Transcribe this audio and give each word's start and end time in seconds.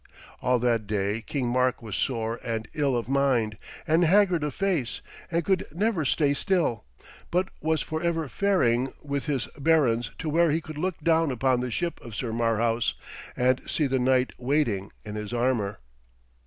All 0.41 0.57
that 0.57 0.87
day 0.87 1.21
King 1.21 1.47
Mark 1.47 1.83
was 1.83 1.95
sore 1.95 2.39
and 2.43 2.67
ill 2.73 2.97
of 2.97 3.07
mind 3.07 3.59
and 3.85 4.03
haggard 4.03 4.43
of 4.43 4.55
face, 4.55 4.99
and 5.29 5.45
could 5.45 5.67
never 5.71 6.05
stay 6.05 6.33
still, 6.33 6.85
but 7.29 7.49
was 7.61 7.83
for 7.83 8.01
ever 8.01 8.27
faring 8.27 8.93
with 9.03 9.25
his 9.27 9.45
barons 9.59 10.09
to 10.17 10.27
where 10.27 10.49
he 10.49 10.59
could 10.59 10.79
look 10.79 10.99
down 11.03 11.29
upon 11.29 11.59
the 11.59 11.69
ship 11.69 12.01
of 12.01 12.15
Sir 12.15 12.33
Marhaus, 12.33 12.95
and 13.37 13.61
see 13.69 13.85
the 13.85 13.99
knight 13.99 14.33
waiting 14.39 14.91
in 15.05 15.13
his 15.13 15.33
armour. 15.33 15.79